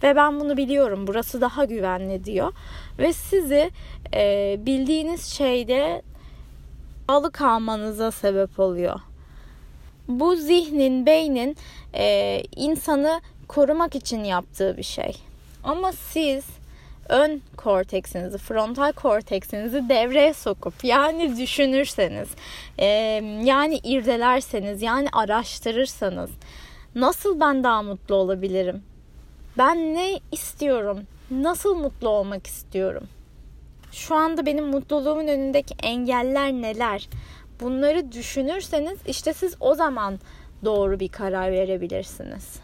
Ve 0.03 0.15
ben 0.15 0.39
bunu 0.39 0.57
biliyorum. 0.57 1.07
Burası 1.07 1.41
daha 1.41 1.65
güvenli 1.65 2.25
diyor. 2.25 2.53
Ve 2.99 3.13
sizi 3.13 3.71
e, 4.13 4.55
bildiğiniz 4.59 5.25
şeyde 5.25 6.01
bağlı 7.09 7.31
kalmanıza 7.31 8.11
sebep 8.11 8.59
oluyor. 8.59 8.99
Bu 10.07 10.35
zihnin, 10.35 11.05
beynin 11.05 11.57
e, 11.93 12.43
insanı 12.55 13.21
korumak 13.47 13.95
için 13.95 14.23
yaptığı 14.23 14.77
bir 14.77 14.83
şey. 14.83 15.26
Ama 15.63 15.91
siz 15.91 16.45
ön 17.09 17.41
korteksinizi, 17.57 18.37
frontal 18.37 18.91
korteksinizi 18.91 19.89
devreye 19.89 20.33
sokup 20.33 20.83
yani 20.83 21.37
düşünürseniz, 21.37 22.29
e, 22.77 22.85
yani 23.43 23.79
irdelerseniz, 23.83 24.81
yani 24.81 25.07
araştırırsanız 25.13 26.29
nasıl 26.95 27.39
ben 27.39 27.63
daha 27.63 27.81
mutlu 27.81 28.15
olabilirim? 28.15 28.83
Ben 29.57 29.93
ne 29.93 30.19
istiyorum? 30.31 30.99
Nasıl 31.31 31.75
mutlu 31.75 32.09
olmak 32.09 32.47
istiyorum? 32.47 33.07
Şu 33.91 34.15
anda 34.15 34.45
benim 34.45 34.65
mutluluğumun 34.65 35.27
önündeki 35.27 35.75
engeller 35.83 36.51
neler? 36.51 37.09
Bunları 37.61 38.11
düşünürseniz 38.11 38.99
işte 39.07 39.33
siz 39.33 39.55
o 39.59 39.75
zaman 39.75 40.19
doğru 40.65 40.99
bir 40.99 41.07
karar 41.07 41.51
verebilirsiniz. 41.51 42.59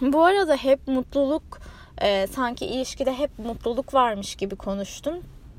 Bu 0.00 0.24
arada 0.24 0.56
hep 0.56 0.88
mutluluk 0.88 1.60
e, 2.02 2.26
sanki 2.26 2.66
ilişkide 2.66 3.14
hep 3.14 3.38
mutluluk 3.38 3.94
varmış 3.94 4.34
gibi 4.34 4.56
konuştum. 4.56 5.14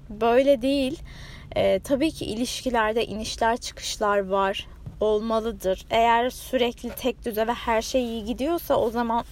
Böyle 0.10 0.62
değil. 0.62 1.00
E, 1.56 1.80
tabii 1.80 2.12
ki 2.12 2.26
ilişkilerde 2.26 3.06
inişler 3.06 3.58
çıkışlar 3.58 4.28
var. 4.28 4.68
Olmalıdır. 5.00 5.86
Eğer 5.90 6.30
sürekli 6.30 6.90
tek 6.90 7.26
düze 7.26 7.48
ve 7.48 7.54
her 7.54 7.82
şey 7.82 8.04
iyi 8.06 8.26
gidiyorsa 8.26 8.76
o 8.76 8.90
zaman 8.90 9.26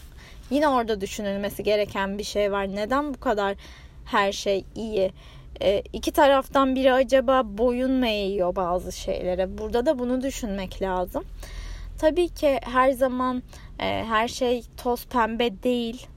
yine 0.49 0.67
orada 0.67 1.01
düşünülmesi 1.01 1.63
gereken 1.63 2.17
bir 2.17 2.23
şey 2.23 2.51
var. 2.51 2.75
Neden 2.75 3.13
bu 3.13 3.19
kadar 3.19 3.55
her 4.05 4.31
şey 4.31 4.65
iyi? 4.75 5.11
E, 5.61 5.83
iki 5.93 6.11
taraftan 6.11 6.75
biri 6.75 6.93
acaba 6.93 7.41
boyun 7.45 7.91
mu 7.91 8.05
eğiyor 8.05 8.55
bazı 8.55 8.91
şeylere? 8.91 9.57
Burada 9.57 9.85
da 9.85 9.99
bunu 9.99 10.21
düşünmek 10.21 10.81
lazım. 10.81 11.23
Tabii 11.99 12.29
ki 12.29 12.59
her 12.63 12.91
zaman 12.91 13.43
e, 13.79 13.85
her 13.85 14.27
şey 14.27 14.63
toz 14.77 15.05
pembe 15.05 15.63
değil 15.63 16.07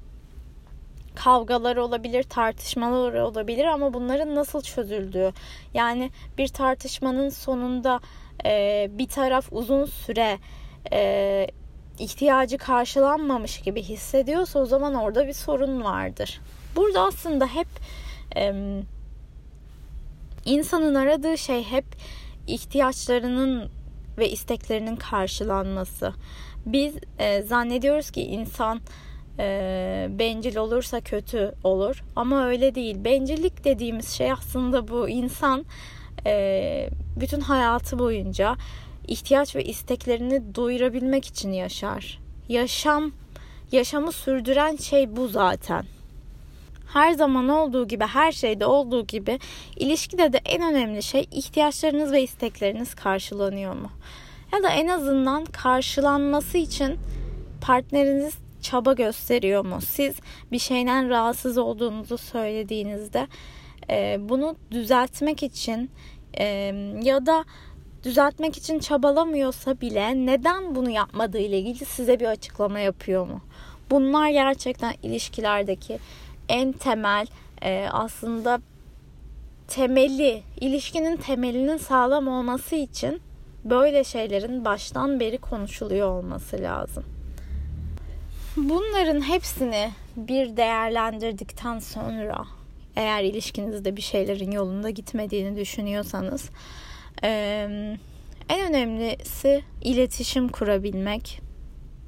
kavgalar 1.17 1.77
olabilir, 1.77 2.23
tartışmalar 2.23 3.15
olabilir 3.15 3.65
ama 3.65 3.95
bunların 3.95 4.35
nasıl 4.35 4.63
çözüldüğü. 4.63 5.33
Yani 5.75 6.11
bir 6.39 6.49
tartışmanın 6.49 7.29
sonunda 7.29 8.01
e, 8.45 8.89
bir 8.93 9.09
taraf 9.09 9.49
uzun 9.51 9.85
süre 9.85 10.39
e, 10.93 11.47
ihtiyacı 11.99 12.59
karşılanmamış 12.59 13.61
gibi 13.61 13.83
hissediyorsa 13.83 14.59
o 14.59 14.67
zaman 14.67 14.95
orada 14.95 15.27
bir 15.27 15.33
sorun 15.33 15.85
vardır. 15.85 16.41
Burada 16.77 17.03
aslında 17.03 17.47
hep 17.47 17.69
e, 18.37 18.55
insanın 20.45 20.95
aradığı 20.95 21.39
şey 21.39 21.65
hep 21.65 21.85
ihtiyaçlarının 22.47 23.71
ve 24.19 24.31
isteklerinin 24.31 24.97
karşılanması. 24.97 26.13
Biz 26.67 26.95
e, 27.19 27.43
zannediyoruz 27.43 28.11
ki 28.11 28.23
insan 28.23 28.81
e, 29.39 30.07
bencil 30.11 30.57
olursa 30.57 31.01
kötü 31.01 31.55
olur. 31.65 32.03
Ama 32.17 32.47
öyle 32.47 32.75
değil. 32.75 33.05
Bencillik 33.05 33.65
dediğimiz 33.65 34.09
şey 34.09 34.33
aslında 34.33 34.89
bu 34.89 35.09
insan 35.09 35.65
e, 36.27 36.89
bütün 37.21 37.41
hayatı 37.41 37.99
boyunca 37.99 38.57
ihtiyaç 39.09 39.57
ve 39.57 39.65
isteklerini 39.65 40.55
doyurabilmek 40.55 41.27
için 41.27 41.53
yaşar. 41.53 42.19
Yaşam, 42.49 43.13
yaşamı 43.73 44.13
sürdüren 44.13 44.77
şey 44.77 45.17
bu 45.17 45.29
zaten. 45.29 45.85
Her 46.93 47.13
zaman 47.13 47.49
olduğu 47.49 47.89
gibi, 47.89 48.05
her 48.05 48.33
şeyde 48.33 48.67
olduğu 48.67 49.07
gibi 49.07 49.39
ilişkide 49.77 50.33
de 50.33 50.41
en 50.45 50.63
önemli 50.63 51.03
şey 51.03 51.29
ihtiyaçlarınız 51.31 52.13
ve 52.13 52.23
istekleriniz 52.23 52.95
karşılanıyor 52.95 53.75
mu? 53.75 53.91
Ya 54.53 54.63
da 54.63 54.69
en 54.69 54.89
azından 54.89 55.45
karşılanması 55.45 56.59
için 56.59 56.99
partneriniz 57.61 58.35
çaba 58.63 58.93
gösteriyor 58.93 59.65
mu? 59.65 59.81
Siz 59.81 60.17
bir 60.53 60.59
şeyden 60.59 61.09
rahatsız 61.11 61.59
olduğunuzu 61.59 62.19
söylediğinizde 62.19 63.27
e, 63.91 64.17
bunu 64.21 64.57
düzeltmek 64.71 65.43
için 65.43 65.91
e, 66.39 66.45
ya 67.03 67.27
da 67.27 67.45
düzeltmek 68.03 68.57
için 68.57 68.79
çabalamıyorsa 68.79 69.81
bile 69.81 70.27
neden 70.27 70.75
bunu 70.75 70.91
yapmadığı 70.91 71.39
ile 71.39 71.59
ilgili 71.59 71.85
size 71.85 72.21
bir 72.21 72.27
açıklama 72.27 72.79
yapıyor 72.79 73.27
mu? 73.27 73.41
Bunlar 73.91 74.31
gerçekten 74.31 74.95
ilişkilerdeki 75.03 75.99
en 76.49 76.73
temel 76.73 77.27
e, 77.63 77.87
aslında 77.93 78.61
temeli, 79.69 80.43
ilişkinin 80.61 81.17
temelinin 81.17 81.77
sağlam 81.77 82.29
olması 82.29 82.77
için 82.77 83.21
böyle 83.65 84.05
şeylerin 84.05 84.65
baştan 84.65 85.21
beri 85.21 85.39
konuşuluyor 85.39 86.09
olması 86.09 86.63
lazım. 86.63 87.16
Bunların 88.57 89.21
hepsini 89.21 89.91
bir 90.17 90.57
değerlendirdikten 90.57 91.79
sonra 91.79 92.45
eğer 92.97 93.25
ilişkinizde 93.25 93.97
bir 93.97 94.03
şeylerin 94.03 94.51
yolunda 94.51 94.91
gitmediğini 94.91 95.57
düşünüyorsanız 95.57 96.51
en 97.23 98.69
önemlisi 98.69 99.65
iletişim 99.83 100.49
kurabilmek. 100.49 101.41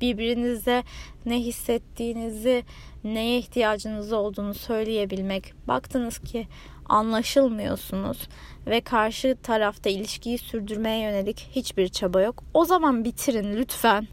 Birbirinize 0.00 0.82
ne 1.26 1.38
hissettiğinizi, 1.38 2.64
neye 3.04 3.38
ihtiyacınız 3.38 4.12
olduğunu 4.12 4.54
söyleyebilmek. 4.54 5.52
Baktınız 5.68 6.18
ki 6.18 6.46
anlaşılmıyorsunuz 6.88 8.28
ve 8.66 8.80
karşı 8.80 9.36
tarafta 9.42 9.90
ilişkiyi 9.90 10.38
sürdürmeye 10.38 11.02
yönelik 11.02 11.48
hiçbir 11.50 11.88
çaba 11.88 12.22
yok. 12.22 12.44
O 12.54 12.64
zaman 12.64 13.04
bitirin 13.04 13.56
lütfen. 13.56 14.08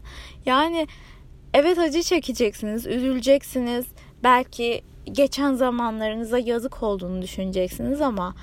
Yani 0.46 0.86
evet 1.56 1.78
acı 1.78 2.02
çekeceksiniz, 2.02 2.86
üzüleceksiniz. 2.86 3.86
Belki 4.24 4.82
geçen 5.12 5.54
zamanlarınıza 5.54 6.38
yazık 6.38 6.82
olduğunu 6.82 7.22
düşüneceksiniz 7.22 8.00
ama 8.00 8.34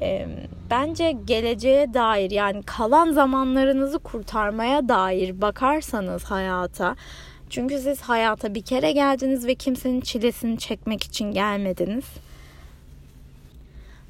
e, 0.00 0.26
bence 0.70 1.12
geleceğe 1.24 1.94
dair 1.94 2.30
yani 2.30 2.62
kalan 2.62 3.12
zamanlarınızı 3.12 3.98
kurtarmaya 3.98 4.88
dair 4.88 5.40
bakarsanız 5.40 6.24
hayata 6.24 6.96
çünkü 7.50 7.78
siz 7.78 8.00
hayata 8.00 8.54
bir 8.54 8.62
kere 8.62 8.92
geldiniz 8.92 9.46
ve 9.46 9.54
kimsenin 9.54 10.00
çilesini 10.00 10.58
çekmek 10.58 11.02
için 11.04 11.32
gelmediniz. 11.32 12.04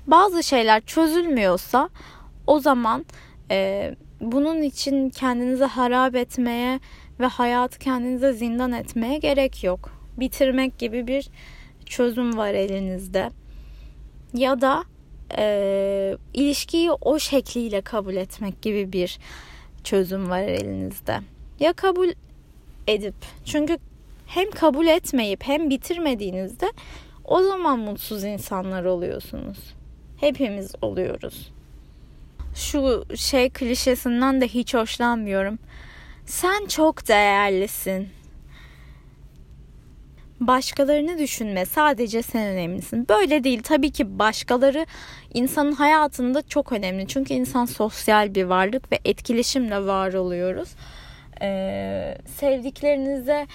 Bazı 0.07 0.43
şeyler 0.43 0.81
çözülmüyorsa 0.81 1.89
o 2.47 2.61
zaman 2.61 3.05
e, 3.51 3.91
bunun 4.21 4.63
için 4.63 5.11
kendinizi 5.11 5.65
harap 5.65 6.15
etmeye 6.15 6.81
ve 7.21 7.27
hayatı 7.27 7.79
kendinize 7.79 8.33
zindan 8.33 8.73
etmeye 8.73 9.19
gerek 9.19 9.65
yok. 9.65 9.91
Bitirmek 10.17 10.79
gibi 10.79 11.07
bir 11.07 11.29
çözüm 11.87 12.37
var 12.37 12.55
elinizde. 12.55 13.31
Ya 14.35 14.61
da 14.61 14.85
e, 15.39 16.17
ilişkiyi 16.35 16.91
o 16.91 17.19
şekliyle 17.19 17.81
kabul 17.81 18.15
etmek 18.15 18.63
gibi 18.63 18.93
bir 18.93 19.19
çözüm 19.85 20.31
var 20.31 20.43
elinizde. 20.43 21.21
Ya 21.61 21.73
kabul 21.73 22.09
edip 22.87 23.15
çünkü 23.45 23.79
hem 24.27 24.51
kabul 24.51 24.87
etmeyip 24.87 25.43
hem 25.43 25.71
bitirmediğinizde 25.71 26.67
o 27.25 27.43
zaman 27.43 27.79
mutsuz 27.79 28.25
insanlar 28.25 28.85
oluyorsunuz. 28.85 29.59
Hepimiz 30.21 30.75
oluyoruz. 30.83 31.53
Şu 32.55 33.05
şey 33.17 33.51
klişesinden 33.51 34.41
de 34.41 34.49
hiç 34.49 34.75
hoşlanmıyorum. 34.75 35.59
Sen 36.27 36.67
çok 36.67 37.09
değerlisin 37.09 38.09
başkalarını 40.41 41.19
düşünme. 41.19 41.67
Sadece 41.67 42.23
sen 42.23 42.47
önemlisin. 42.47 43.09
Böyle 43.09 43.45
değil. 43.45 43.63
Tabii 43.63 43.91
ki 43.91 44.19
başkaları 44.19 44.87
insanın 45.35 45.73
hayatında 45.73 46.43
çok 46.43 46.73
önemli. 46.73 47.07
Çünkü 47.07 47.35
insan 47.35 47.65
sosyal 47.65 48.35
bir 48.35 48.45
varlık 48.45 48.93
ve 48.93 48.99
etkileşimle 49.05 49.87
var 49.87 50.13
oluyoruz. 50.13 50.69
Ee, 51.43 52.19
sevdiklerinize 52.27 53.47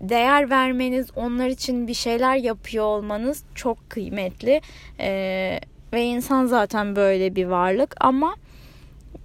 değer 0.00 0.50
vermeniz, 0.50 1.06
onlar 1.16 1.46
için 1.46 1.88
bir 1.88 1.94
şeyler 1.94 2.36
yapıyor 2.36 2.84
olmanız 2.84 3.44
çok 3.54 3.90
kıymetli. 3.90 4.60
Ee, 5.00 5.60
ve 5.92 6.02
insan 6.02 6.46
zaten 6.46 6.96
böyle 6.96 7.36
bir 7.36 7.46
varlık 7.46 7.94
ama 8.00 8.34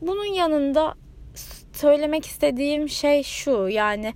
bunun 0.01 0.25
yanında 0.25 0.95
söylemek 1.81 2.25
istediğim 2.25 2.89
şey 2.89 3.23
şu 3.23 3.67
yani 3.67 4.13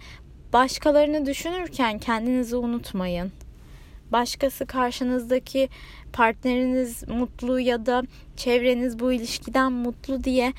Başkalarını 0.56 1.26
düşünürken 1.26 2.00
kendinizi 2.00 2.56
unutmayın. 2.56 3.32
Başkası 4.12 4.66
karşınızdaki 4.66 5.70
partneriniz 6.14 7.08
mutlu 7.08 7.60
ya 7.60 7.86
da 7.86 8.04
çevreniz 8.38 9.00
bu 9.00 9.14
ilişkiden 9.14 9.72
mutlu 9.72 10.24
diye 10.24 10.54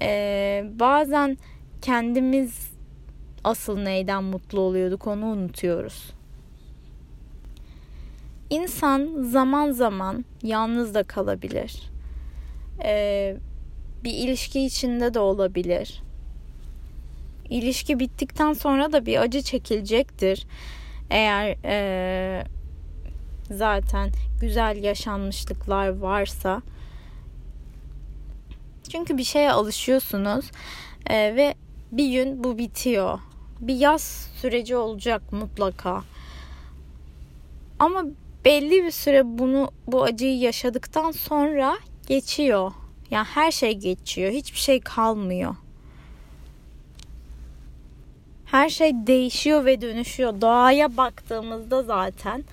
e, 0.00 0.64
bazen 0.80 1.38
kendimiz 1.82 2.70
asıl 3.44 3.78
neyden 3.78 4.24
mutlu 4.24 4.60
oluyorduk 4.60 5.06
onu 5.06 5.26
unutuyoruz. 5.26 6.10
İnsan 8.50 9.22
zaman 9.22 9.70
zaman 9.70 10.24
yalnız 10.42 10.94
da 10.94 11.02
kalabilir. 11.02 11.90
Ee, 12.84 13.36
bir 14.04 14.12
ilişki 14.12 14.60
içinde 14.60 15.14
de 15.14 15.18
olabilir 15.18 16.02
ilişki 17.50 17.98
bittikten 17.98 18.52
sonra 18.52 18.92
da 18.92 19.06
bir 19.06 19.20
acı 19.20 19.42
çekilecektir. 19.42 20.46
Eğer 21.10 21.56
e, 21.64 22.44
zaten 23.50 24.10
güzel 24.40 24.84
yaşanmışlıklar 24.84 25.98
varsa. 25.98 26.62
Çünkü 28.92 29.18
bir 29.18 29.24
şeye 29.24 29.52
alışıyorsunuz 29.52 30.50
e, 31.06 31.36
ve 31.36 31.54
bir 31.92 32.10
gün 32.12 32.44
bu 32.44 32.58
bitiyor. 32.58 33.18
Bir 33.60 33.76
yaz 33.76 34.30
süreci 34.36 34.76
olacak 34.76 35.32
mutlaka. 35.32 36.02
Ama 37.78 38.04
belli 38.44 38.84
bir 38.84 38.90
süre 38.90 39.22
bunu 39.24 39.70
bu 39.86 40.02
acıyı 40.02 40.38
yaşadıktan 40.38 41.10
sonra 41.10 41.78
geçiyor. 42.06 42.72
Yani 43.10 43.26
her 43.26 43.50
şey 43.50 43.72
geçiyor. 43.72 44.32
Hiçbir 44.32 44.58
şey 44.58 44.80
kalmıyor 44.80 45.54
her 48.50 48.68
şey 48.68 48.92
değişiyor 48.94 49.64
ve 49.64 49.80
dönüşüyor. 49.80 50.40
Doğaya 50.40 50.96
baktığımızda 50.96 51.82
zaten 51.82 52.44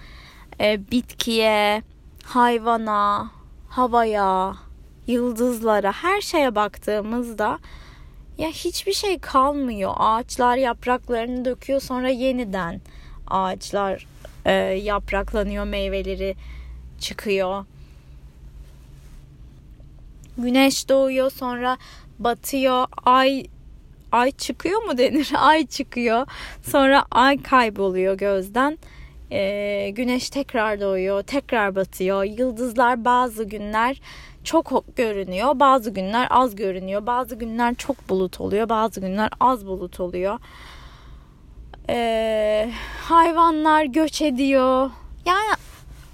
e, 0.61 0.91
bitkiye, 0.91 1.81
hayvana, 2.23 3.31
havaya, 3.69 4.55
yıldızlara, 5.07 5.91
her 5.91 6.21
şeye 6.21 6.55
baktığımızda 6.55 7.59
ya 8.37 8.49
hiçbir 8.49 8.93
şey 8.93 9.19
kalmıyor. 9.19 9.93
Ağaçlar 9.97 10.57
yapraklarını 10.57 11.45
döküyor 11.45 11.79
sonra 11.81 12.09
yeniden 12.09 12.81
ağaçlar 13.27 14.07
e, 14.45 14.53
yapraklanıyor, 14.63 15.65
meyveleri 15.65 16.35
çıkıyor. 16.99 17.65
Güneş 20.37 20.89
doğuyor 20.89 21.31
sonra 21.31 21.77
batıyor, 22.19 22.85
ay 23.05 23.45
ay 24.15 24.31
çıkıyor 24.31 24.83
mu 24.83 24.97
denir? 24.97 25.31
Ay 25.37 25.67
çıkıyor. 25.67 26.27
Sonra 26.61 27.05
ay 27.11 27.41
kayboluyor 27.43 28.17
gözden. 28.17 28.77
Ee, 29.31 29.89
güneş 29.95 30.29
tekrar 30.29 30.81
doğuyor, 30.81 31.23
tekrar 31.23 31.75
batıyor. 31.75 32.23
Yıldızlar 32.23 33.05
bazı 33.05 33.43
günler 33.43 34.01
çok 34.43 34.83
görünüyor, 34.95 35.59
bazı 35.59 35.89
günler 35.89 36.27
az 36.29 36.55
görünüyor. 36.55 37.05
Bazı 37.05 37.35
günler 37.35 37.75
çok 37.75 38.09
bulut 38.09 38.41
oluyor, 38.41 38.69
bazı 38.69 39.01
günler 39.01 39.29
az 39.39 39.67
bulut 39.67 39.99
oluyor. 39.99 40.39
Ee, 41.89 42.71
hayvanlar 43.01 43.83
göç 43.83 44.21
ediyor. 44.21 44.91
Yani 45.25 45.55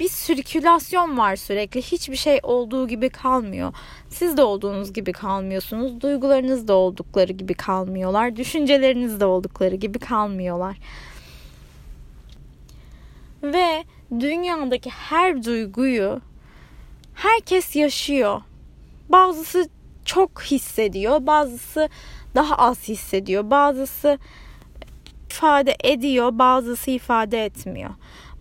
bir 0.01 0.09
sirkülasyon 0.09 1.17
var 1.17 1.35
sürekli. 1.35 1.81
Hiçbir 1.81 2.15
şey 2.15 2.39
olduğu 2.43 2.87
gibi 2.87 3.09
kalmıyor. 3.09 3.73
Siz 4.09 4.37
de 4.37 4.43
olduğunuz 4.43 4.93
gibi 4.93 5.11
kalmıyorsunuz. 5.11 6.01
Duygularınız 6.01 6.67
da 6.67 6.73
oldukları 6.73 7.33
gibi 7.33 7.53
kalmıyorlar. 7.53 8.35
Düşünceleriniz 8.35 9.19
de 9.19 9.25
oldukları 9.25 9.75
gibi 9.75 9.99
kalmıyorlar. 9.99 10.77
Ve 13.43 13.83
dünyadaki 14.19 14.89
her 14.89 15.43
duyguyu 15.43 16.21
herkes 17.13 17.75
yaşıyor. 17.75 18.41
Bazısı 19.09 19.69
çok 20.05 20.41
hissediyor, 20.41 21.27
bazısı 21.27 21.89
daha 22.35 22.55
az 22.55 22.87
hissediyor, 22.87 23.49
bazısı 23.49 24.17
ifade 25.29 25.75
ediyor, 25.83 26.39
bazısı 26.39 26.91
ifade 26.91 27.45
etmiyor. 27.45 27.91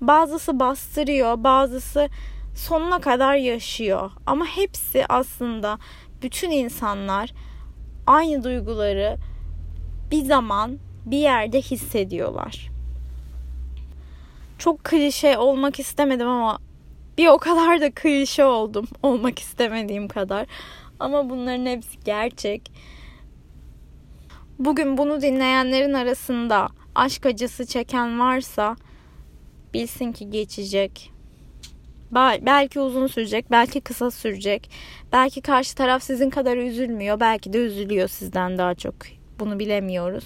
Bazısı 0.01 0.61
bastırıyor, 0.61 1.45
bazısı 1.45 2.09
sonuna 2.55 3.01
kadar 3.01 3.35
yaşıyor. 3.35 4.11
Ama 4.27 4.45
hepsi 4.45 5.05
aslında 5.09 5.79
bütün 6.23 6.51
insanlar 6.51 7.33
aynı 8.07 8.45
duyguları 8.45 9.17
bir 10.11 10.25
zaman 10.25 10.79
bir 11.07 11.19
yerde 11.19 11.61
hissediyorlar. 11.61 12.71
çok 14.59 14.85
klişe 14.85 15.39
olmak 15.39 15.81
istemedim 15.81 16.29
ama 16.29 16.59
bir 17.19 17.29
o 17.29 17.39
kadar 17.39 17.81
da 17.81 17.91
klişe 17.91 18.45
oldum 18.45 18.89
olmak 19.03 19.39
istemediğim 19.39 20.09
kadar. 20.09 20.47
Ama 21.01 21.31
bunların 21.31 21.67
hepsi 21.67 22.01
gerçek. 22.05 22.73
Bugün 24.59 24.99
bunu 24.99 25.23
dinleyenlerin 25.23 25.93
arasında 25.93 26.69
aşk 26.95 27.27
acısı 27.27 27.67
çeken 27.67 28.21
varsa 28.21 28.77
bilsin 29.75 30.13
ki 30.13 30.31
geçecek. 30.31 31.11
Belki 32.13 32.81
uzun 32.81 33.07
sürecek, 33.07 33.51
belki 33.51 33.81
kısa 33.81 34.11
sürecek. 34.11 34.71
Belki 35.13 35.41
karşı 35.41 35.75
taraf 35.75 36.03
sizin 36.03 36.31
kadar 36.31 36.57
üzülmüyor, 36.57 37.21
belki 37.21 37.53
de 37.53 37.59
üzülüyor 37.59 38.09
sizden 38.09 38.59
daha 38.59 38.75
çok. 38.75 38.95
Bunu 39.39 39.59
bilemiyoruz. 39.59 40.25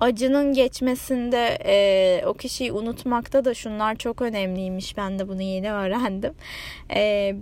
Acının 0.00 0.52
geçmesinde 0.52 2.22
o 2.26 2.34
kişiyi 2.34 2.72
unutmakta 2.72 3.44
da 3.44 3.54
şunlar 3.54 3.96
çok 3.96 4.22
önemliymiş. 4.22 4.96
Ben 4.96 5.18
de 5.18 5.28
bunu 5.28 5.42
yeni 5.42 5.72
öğrendim. 5.72 6.34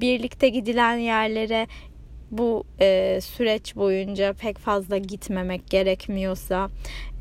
Birlikte 0.01 0.49
gidilen 0.49 0.97
yerlere 0.97 1.67
bu 2.31 2.65
e, 2.81 3.21
süreç 3.23 3.77
boyunca 3.77 4.33
pek 4.33 4.59
fazla 4.59 4.99
gitmemek 4.99 5.71
gerekmiyorsa 5.71 6.69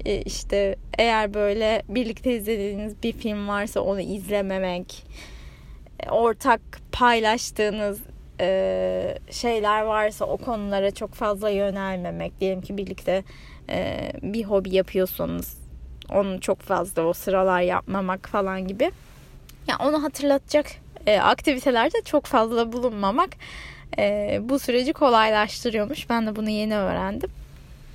e, 0.05 0.21
işte 0.21 0.75
eğer 0.97 1.33
böyle 1.33 1.83
birlikte 1.89 2.37
izlediğiniz 2.37 3.03
bir 3.03 3.13
film 3.13 3.47
varsa 3.47 3.79
onu 3.79 4.01
izlememek 4.01 5.03
e, 5.99 6.09
ortak 6.09 6.61
paylaştığınız 6.91 7.99
e, 8.39 9.17
şeyler 9.31 9.81
varsa 9.81 10.25
o 10.25 10.37
konulara 10.37 10.91
çok 10.91 11.13
fazla 11.13 11.49
yönelmemek. 11.49 12.39
Diyelim 12.39 12.61
ki 12.61 12.77
birlikte 12.77 13.23
e, 13.69 14.11
bir 14.21 14.43
hobi 14.43 14.75
yapıyorsanız 14.75 15.57
onu 16.13 16.41
çok 16.41 16.59
fazla 16.59 17.01
o 17.01 17.13
sıralar 17.13 17.61
yapmamak 17.61 18.29
falan 18.29 18.67
gibi. 18.67 18.91
Yani 19.67 19.83
onu 19.83 20.03
hatırlatacak 20.03 20.65
e, 21.07 21.19
aktivitelerde 21.19 22.01
çok 22.05 22.25
fazla 22.25 22.71
bulunmamak 22.71 23.29
e, 23.99 24.39
bu 24.43 24.59
süreci 24.59 24.93
kolaylaştırıyormuş. 24.93 26.09
Ben 26.09 26.27
de 26.27 26.35
bunu 26.35 26.49
yeni 26.49 26.75
öğrendim. 26.75 27.29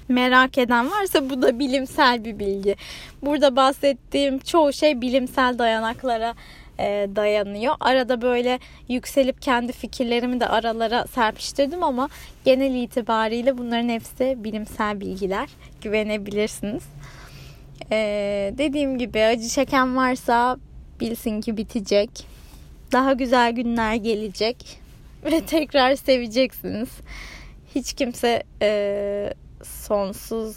Merak 0.09 0.59
eden 0.59 0.91
varsa 0.91 1.31
bu 1.31 1.43
da 1.43 1.59
bilimsel 1.59 2.25
bir 2.25 2.39
bilgi. 2.39 2.77
Burada 3.23 3.57
bahsettiğim 3.57 4.39
çoğu 4.39 4.73
şey 4.73 5.01
bilimsel 5.01 5.59
dayanaklara 5.59 6.35
e, 6.79 7.09
dayanıyor. 7.17 7.75
Arada 7.81 8.23
böyle 8.23 8.59
yükselip 8.89 9.43
kendi 9.43 9.73
fikirlerimi 9.73 10.41
de 10.41 10.47
aralara 10.47 11.07
serpiştirdim 11.07 11.83
ama 11.83 12.09
genel 12.45 12.75
itibariyle 12.75 13.59
bunların 13.59 13.89
hepsi 13.89 14.37
bilimsel 14.39 15.01
bilgiler. 15.01 15.49
Güvenebilirsiniz. 15.83 16.83
E, 17.93 17.97
dediğim 18.59 18.99
gibi 18.99 19.25
acı 19.25 19.49
çeken 19.49 19.97
varsa 19.97 20.57
bilsin 21.01 21.41
ki 21.41 21.57
bitecek. 21.57 22.11
Daha 22.93 23.13
güzel 23.13 23.53
günler 23.53 23.95
gelecek 23.95 24.82
ve 25.33 25.47
tekrar 25.47 25.95
seveceksiniz. 25.95 26.89
Hiç 27.75 27.93
kimse 27.93 28.43
e, 28.63 29.35
sonsuz 29.65 30.57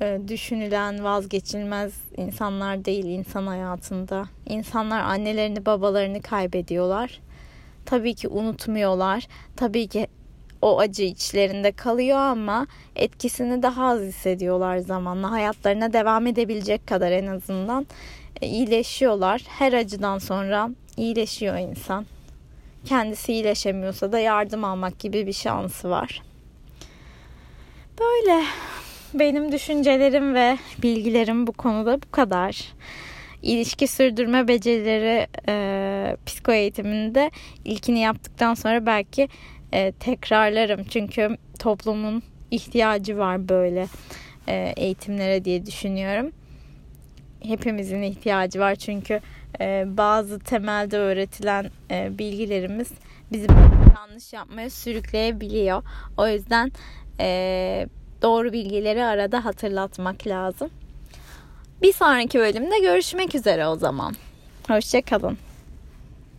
e, 0.00 0.18
düşünülen 0.28 1.04
vazgeçilmez 1.04 1.92
insanlar 2.16 2.84
değil 2.84 3.04
insan 3.04 3.46
hayatında. 3.46 4.28
İnsanlar 4.46 5.00
annelerini 5.00 5.66
babalarını 5.66 6.22
kaybediyorlar. 6.22 7.20
Tabii 7.86 8.14
ki 8.14 8.28
unutmuyorlar. 8.28 9.26
Tabii 9.56 9.88
ki 9.88 10.06
o 10.62 10.78
acı 10.78 11.02
içlerinde 11.02 11.72
kalıyor 11.72 12.18
ama 12.18 12.66
etkisini 12.96 13.62
daha 13.62 13.86
az 13.86 14.00
hissediyorlar 14.00 14.78
zamanla. 14.78 15.30
Hayatlarına 15.30 15.92
devam 15.92 16.26
edebilecek 16.26 16.86
kadar 16.86 17.12
en 17.12 17.26
azından 17.26 17.86
e, 18.42 18.46
iyileşiyorlar. 18.46 19.42
Her 19.48 19.72
acıdan 19.72 20.18
sonra 20.18 20.70
iyileşiyor 20.96 21.56
insan 21.58 22.06
kendisi 22.84 23.32
iyileşemiyorsa 23.32 24.12
da 24.12 24.18
yardım 24.18 24.64
almak 24.64 24.98
gibi 24.98 25.26
bir 25.26 25.32
şansı 25.32 25.90
var. 25.90 26.22
Böyle 28.00 28.44
benim 29.14 29.52
düşüncelerim 29.52 30.34
ve 30.34 30.58
bilgilerim 30.82 31.46
bu 31.46 31.52
konuda 31.52 32.02
bu 32.02 32.10
kadar. 32.10 32.72
İlişki 33.42 33.86
sürdürme 33.86 34.48
becerileri 34.48 35.26
e, 35.48 36.16
psiko 36.26 36.52
eğitiminde 36.52 37.30
ilkini 37.64 38.00
yaptıktan 38.00 38.54
sonra 38.54 38.86
belki 38.86 39.28
e, 39.72 39.92
tekrarlarım. 39.92 40.84
Çünkü 40.84 41.36
toplumun 41.58 42.22
ihtiyacı 42.50 43.18
var 43.18 43.48
böyle 43.48 43.86
e, 44.48 44.72
eğitimlere 44.76 45.44
diye 45.44 45.66
düşünüyorum. 45.66 46.32
Hepimizin 47.42 48.02
ihtiyacı 48.02 48.60
var 48.60 48.74
çünkü 48.74 49.20
bazı 49.96 50.38
temelde 50.38 50.98
öğretilen 50.98 51.70
e, 51.90 52.18
bilgilerimiz 52.18 52.88
bizi 53.32 53.46
yanlış 53.96 54.32
yapmaya 54.32 54.70
sürükleyebiliyor. 54.70 55.82
O 56.16 56.28
yüzden 56.28 56.72
e, 57.20 57.86
doğru 58.22 58.52
bilgileri 58.52 59.04
arada 59.04 59.44
hatırlatmak 59.44 60.26
lazım. 60.26 60.70
Bir 61.82 61.92
sonraki 61.92 62.38
bölümde 62.38 62.78
görüşmek 62.78 63.34
üzere 63.34 63.66
o 63.66 63.76
zaman. 63.76 64.14
Hoşçakalın. 64.68 65.38